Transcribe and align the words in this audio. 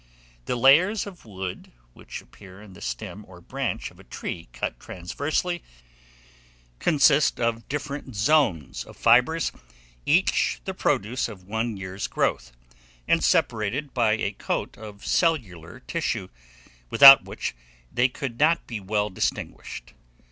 The 0.45 0.55
layers 0.55 1.05
of 1.05 1.25
wood, 1.25 1.71
which 1.93 2.23
appear 2.23 2.59
in 2.59 2.73
the 2.73 2.81
stem 2.81 3.23
or 3.27 3.39
branch 3.39 3.91
of 3.91 3.99
a 3.99 4.03
tree 4.03 4.47
cut 4.51 4.79
transversely, 4.79 5.61
consist 6.79 7.39
of 7.39 7.67
different 7.69 8.15
zones 8.15 8.83
of 8.83 8.97
fibres, 8.97 9.51
each 10.03 10.59
the 10.65 10.73
produce 10.73 11.27
of 11.29 11.43
one 11.43 11.77
year's 11.77 12.07
growth, 12.07 12.51
and 13.07 13.23
separated 13.23 13.93
by 13.93 14.13
a 14.13 14.31
coat 14.31 14.75
of 14.75 15.05
cellular 15.05 15.81
tissue, 15.81 16.29
without 16.89 17.25
which 17.25 17.53
they 17.93 18.09
could 18.09 18.39
not 18.39 18.65
be 18.65 18.79
well 18.79 19.11
distinguished. 19.11 19.93